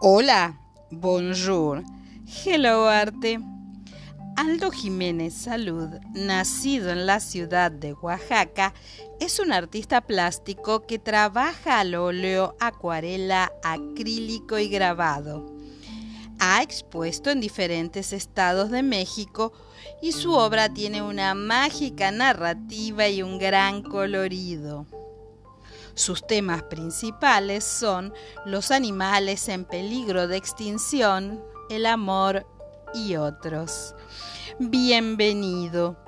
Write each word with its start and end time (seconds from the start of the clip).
Hola, 0.00 0.60
bonjour, 0.92 1.82
hello 2.44 2.86
arte. 2.86 3.40
Aldo 4.36 4.70
Jiménez 4.70 5.34
Salud, 5.34 5.88
nacido 6.14 6.90
en 6.90 7.04
la 7.04 7.18
ciudad 7.18 7.72
de 7.72 7.94
Oaxaca, 7.94 8.74
es 9.18 9.40
un 9.40 9.52
artista 9.52 10.00
plástico 10.00 10.86
que 10.86 11.00
trabaja 11.00 11.80
al 11.80 11.96
óleo, 11.96 12.54
acuarela, 12.60 13.52
acrílico 13.64 14.60
y 14.60 14.68
grabado. 14.68 15.44
Ha 16.38 16.62
expuesto 16.62 17.30
en 17.30 17.40
diferentes 17.40 18.12
estados 18.12 18.70
de 18.70 18.84
México 18.84 19.52
y 20.00 20.12
su 20.12 20.32
obra 20.32 20.72
tiene 20.72 21.02
una 21.02 21.34
mágica 21.34 22.12
narrativa 22.12 23.08
y 23.08 23.24
un 23.24 23.40
gran 23.40 23.82
colorido. 23.82 24.86
Sus 25.98 26.24
temas 26.24 26.62
principales 26.62 27.64
son 27.64 28.14
los 28.46 28.70
animales 28.70 29.48
en 29.48 29.64
peligro 29.64 30.28
de 30.28 30.36
extinción, 30.36 31.42
el 31.70 31.86
amor 31.86 32.46
y 32.94 33.16
otros. 33.16 33.96
Bienvenido. 34.60 35.98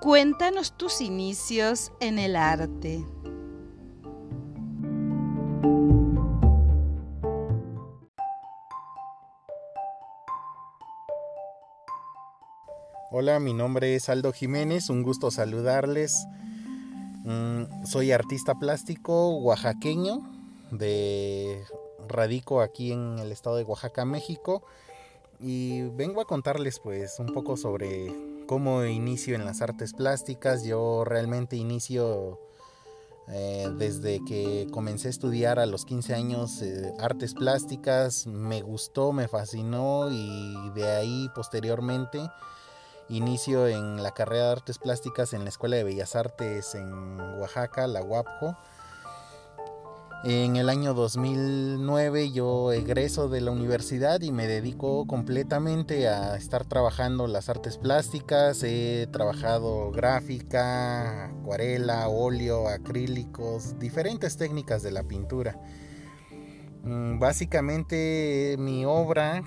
Cuéntanos 0.00 0.78
tus 0.78 1.00
inicios 1.00 1.90
en 1.98 2.20
el 2.20 2.36
arte. 2.36 3.04
Hola, 13.10 13.40
mi 13.40 13.52
nombre 13.52 13.96
es 13.96 14.08
Aldo 14.08 14.32
Jiménez, 14.32 14.88
un 14.90 15.02
gusto 15.02 15.32
saludarles. 15.32 16.14
Mm, 17.28 17.84
soy 17.84 18.10
artista 18.12 18.54
plástico 18.54 19.36
oaxaqueño, 19.36 20.22
de 20.70 21.62
radico 22.08 22.62
aquí 22.62 22.90
en 22.90 23.18
el 23.18 23.32
estado 23.32 23.56
de 23.56 23.64
Oaxaca, 23.64 24.06
México, 24.06 24.62
y 25.38 25.82
vengo 25.90 26.22
a 26.22 26.24
contarles 26.24 26.80
pues 26.80 27.18
un 27.18 27.34
poco 27.34 27.58
sobre 27.58 28.14
cómo 28.46 28.82
inicio 28.82 29.34
en 29.34 29.44
las 29.44 29.60
artes 29.60 29.92
plásticas. 29.92 30.64
Yo 30.64 31.04
realmente 31.04 31.56
inicio 31.56 32.40
eh, 33.28 33.68
desde 33.76 34.24
que 34.26 34.66
comencé 34.70 35.08
a 35.08 35.10
estudiar 35.10 35.58
a 35.58 35.66
los 35.66 35.84
15 35.84 36.14
años 36.14 36.62
eh, 36.62 36.94
artes 36.98 37.34
plásticas, 37.34 38.26
me 38.26 38.62
gustó, 38.62 39.12
me 39.12 39.28
fascinó 39.28 40.08
y 40.10 40.70
de 40.74 40.86
ahí 40.96 41.28
posteriormente 41.34 42.20
inicio 43.08 43.66
en 43.68 44.02
la 44.02 44.12
carrera 44.12 44.46
de 44.46 44.52
artes 44.52 44.78
plásticas 44.78 45.32
en 45.32 45.44
la 45.44 45.50
Escuela 45.50 45.76
de 45.76 45.84
Bellas 45.84 46.16
Artes 46.16 46.74
en 46.74 47.20
Oaxaca, 47.38 47.86
la 47.86 48.02
UAPJO. 48.02 48.56
En 50.24 50.56
el 50.56 50.68
año 50.68 50.94
2009 50.94 52.32
yo 52.32 52.72
egreso 52.72 53.28
de 53.28 53.40
la 53.40 53.52
universidad 53.52 54.20
y 54.20 54.32
me 54.32 54.48
dedico 54.48 55.06
completamente 55.06 56.08
a 56.08 56.36
estar 56.36 56.64
trabajando 56.64 57.28
las 57.28 57.48
artes 57.48 57.78
plásticas. 57.78 58.64
He 58.64 59.06
trabajado 59.12 59.92
gráfica, 59.92 61.26
acuarela, 61.26 62.08
óleo, 62.08 62.68
acrílicos, 62.68 63.78
diferentes 63.78 64.36
técnicas 64.36 64.82
de 64.82 64.90
la 64.90 65.04
pintura. 65.04 65.56
Mm, 66.82 67.20
básicamente 67.20 68.56
mi 68.58 68.84
obra 68.84 69.44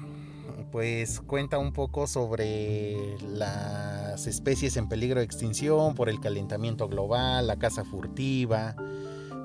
pues 0.72 1.20
cuenta 1.20 1.58
un 1.58 1.74
poco 1.74 2.08
sobre 2.08 3.18
las 3.22 4.26
especies 4.28 4.78
en 4.78 4.88
peligro 4.88 5.20
de 5.20 5.26
extinción 5.26 5.96
por 5.96 6.10
el 6.10 6.20
calentamiento 6.20 6.88
global, 6.88 7.48
la 7.48 7.58
caza 7.58 7.84
furtiva. 7.84 8.76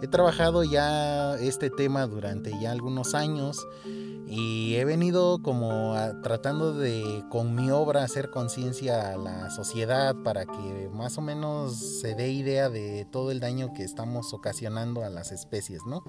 He 0.03 0.09
trabajado 0.09 0.63
ya 0.63 1.35
este 1.37 1.71
tema 1.71 2.07
durante 2.07 2.53
ya 2.61 2.71
algunos 2.71 3.15
años 3.15 3.67
y 4.29 4.75
he 4.75 4.85
venido 4.85 5.41
como 5.43 5.95
tratando 6.23 6.75
de 6.75 7.25
con 7.31 7.55
mi 7.55 7.70
obra 7.70 8.05
hacer 8.05 8.31
conciencia 8.31 9.13
a 9.13 9.17
la 9.17 9.51
sociedad 9.51 10.15
para 10.23 10.47
que 10.47 10.91
más 10.92 11.17
o 11.17 11.23
menos 11.23 11.77
se 11.77 12.15
dé 12.15 12.31
idea 12.31 12.69
de 12.69 13.07
todo 13.11 13.31
el 13.31 13.41
daño 13.41 13.73
que 13.73 13.85
estamos 13.85 14.33
ocasionando 14.33 15.05
a 15.05 15.11
las 15.11 15.33
especies, 15.33 15.83
¿no? 15.86 16.03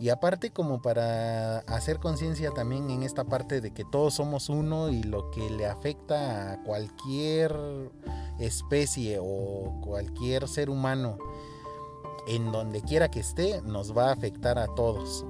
Y 0.00 0.08
aparte 0.08 0.50
como 0.50 0.80
para 0.80 1.58
hacer 1.58 1.98
conciencia 1.98 2.52
también 2.52 2.88
en 2.88 3.02
esta 3.02 3.24
parte 3.24 3.60
de 3.60 3.72
que 3.72 3.84
todos 3.84 4.14
somos 4.14 4.48
uno 4.48 4.88
y 4.88 5.02
lo 5.02 5.30
que 5.30 5.50
le 5.50 5.66
afecta 5.66 6.52
a 6.52 6.62
cualquier 6.62 7.54
especie 8.38 9.18
o 9.20 9.78
cualquier 9.82 10.48
ser 10.48 10.70
humano 10.70 11.18
en 12.26 12.50
donde 12.50 12.80
quiera 12.80 13.10
que 13.10 13.20
esté 13.20 13.60
nos 13.60 13.94
va 13.94 14.08
a 14.08 14.12
afectar 14.12 14.58
a 14.58 14.68
todos. 14.74 15.26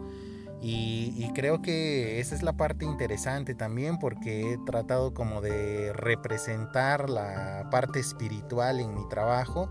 Y, 0.63 1.33
creo 1.35 1.63
que 1.63 2.21
esa 2.21 2.35
es 2.35 2.43
la 2.43 2.53
parte 2.53 2.85
interesante 2.85 3.55
también 3.55 3.99
porque 3.99 4.53
he 4.53 4.59
tratado 4.59 5.15
como 5.15 5.41
de 5.41 5.93
representar 5.95 7.09
la 7.09 7.69
parte 7.71 7.99
espiritual 7.99 8.79
en 8.79 8.95
mi 8.95 9.09
trabajo 9.09 9.71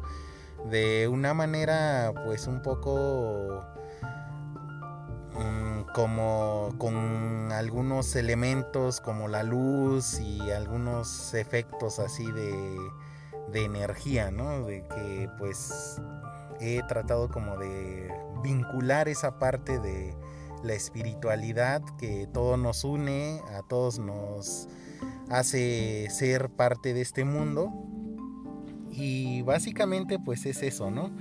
de 0.69 1.07
una 1.07 1.33
manera 1.33 2.11
pues 2.25 2.47
un 2.47 2.63
poco 2.63 3.63
como 5.99 6.73
con 6.77 7.51
algunos 7.51 8.15
elementos 8.15 9.01
como 9.01 9.27
la 9.27 9.43
luz 9.43 10.21
y 10.21 10.39
algunos 10.49 11.33
efectos 11.33 11.99
así 11.99 12.25
de, 12.31 12.77
de 13.51 13.65
energía, 13.65 14.31
¿no? 14.31 14.63
De 14.63 14.87
que 14.87 15.29
pues 15.37 16.01
he 16.61 16.81
tratado 16.87 17.27
como 17.27 17.57
de 17.57 18.09
vincular 18.41 19.09
esa 19.09 19.39
parte 19.39 19.77
de 19.77 20.15
la 20.63 20.71
espiritualidad 20.71 21.81
que 21.97 22.29
todo 22.31 22.55
nos 22.55 22.85
une, 22.85 23.41
a 23.53 23.61
todos 23.67 23.99
nos 23.99 24.69
hace 25.29 26.07
ser 26.11 26.49
parte 26.49 26.93
de 26.93 27.01
este 27.01 27.25
mundo. 27.25 27.73
Y 28.89 29.41
básicamente 29.41 30.17
pues 30.17 30.45
es 30.45 30.63
eso, 30.63 30.91
¿no? 30.91 31.11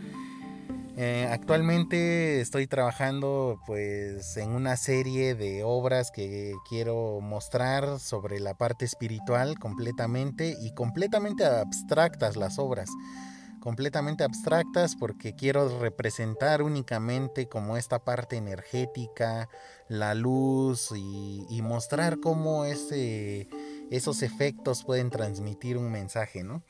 Eh, 1.00 1.28
actualmente 1.31 2.41
estoy 2.41 2.66
trabajando 2.66 3.60
pues 3.69 4.36
en 4.36 4.50
una 4.50 4.76
serie 4.76 5.36
de 5.36 5.62
obras 5.62 6.10
que 6.10 6.54
quiero 6.69 7.20
mostrar 7.20 8.00
sobre 8.00 8.41
la 8.41 8.54
parte 8.54 8.84
espiritual 8.84 9.60
completamente 9.60 10.56
y 10.60 10.75
completamente 10.75 11.44
abstractas 11.44 12.34
las 12.37 12.58
obras 12.58 12.91
completamente 13.60 14.25
abstractas 14.25 14.97
porque 14.97 15.34
quiero 15.34 15.78
representar 15.78 16.62
únicamente 16.62 17.48
como 17.48 17.76
esta 17.76 18.04
parte 18.04 18.37
energética, 18.37 19.48
la 19.88 20.14
luz 20.14 20.91
y, 20.97 21.60
mostrar 21.62 22.19
cómo 22.19 22.64
ese, 22.64 23.48
esos 23.91 24.22
efectos 24.22 24.84
pueden 24.84 25.10
transmitir 25.10 25.76
un 25.76 25.92
mensaje, 25.92 26.42
¿no? 26.44 26.62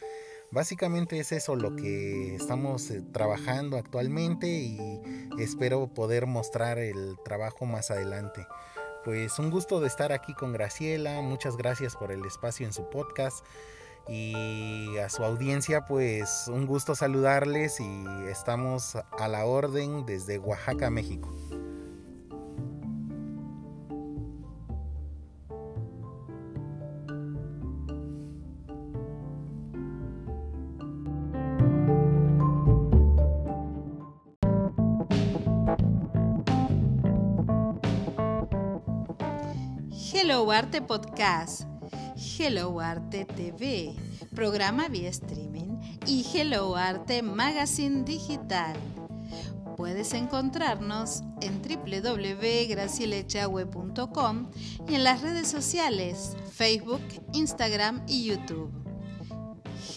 Básicamente 0.51 1.21
es 1.21 1.33
eso 1.33 1.57
lo 1.57 1.77
que 1.77 2.35
estamos 2.35 2.91
eh, 2.91 3.03
trabajando 3.13 3.77
actualmente 3.77 4.49
y 4.49 4.79
espero 5.39 5.89
poder 5.93 6.27
mostrar 6.27 6.79
el 6.79 7.17
trabajo 7.23 7.67
más 7.67 7.91
adelante. 7.91 8.47
Pues 9.05 9.39
un 9.39 9.51
gusto 9.51 9.81
de 9.81 9.89
estar 9.89 10.11
aquí 10.11 10.33
con 10.35 10.53
Graciela, 10.53 11.21
muchas 11.21 11.57
gracias 11.57 11.97
por 11.97 12.13
el 12.13 12.25
espacio 12.25 12.67
en 12.67 12.73
su 12.73 12.89
podcast 12.89 13.45
y 14.09 14.97
a 14.99 15.11
su 15.11 15.23
audiencia 15.23 15.85
pues 15.85 16.47
un 16.49 16.67
gusto 16.67 16.95
saludarles 16.95 17.79
y 17.81 18.05
estamos 18.31 18.97
a 18.97 19.29
la 19.29 19.45
orden 19.45 20.07
desde 20.07 20.39
Oaxaca, 20.39 20.89
México. 20.89 21.31
Hello 40.39 40.53
Arte 40.53 40.81
Podcast, 40.81 41.63
Hello 42.39 42.79
Arte 42.79 43.25
TV, 43.25 43.97
programa 44.37 44.87
vía 44.87 45.09
streaming 45.09 45.81
y 46.07 46.25
Hello 46.33 46.77
Arte 46.77 47.23
Magazine 47.23 48.05
Digital. 48.05 48.77
Puedes 49.77 50.15
encontrarnos 50.15 51.25
en 51.41 51.61
www.gracielechagüe.com 51.61 54.51
y 54.89 54.95
en 54.95 55.03
las 55.03 55.23
redes 55.23 55.49
sociales 55.49 56.37
Facebook, 56.53 57.03
Instagram 57.33 58.05
y 58.07 58.27
YouTube. 58.27 58.71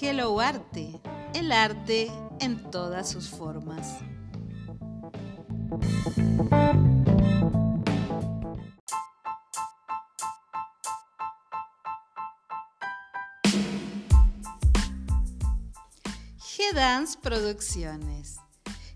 Hello 0.01 0.39
Arte, 0.39 0.99
el 1.35 1.51
arte 1.51 2.09
en 2.39 2.57
todas 2.71 3.07
sus 3.07 3.29
formas. 3.29 3.99
G-Dance 16.81 17.19
Producciones. 17.21 18.37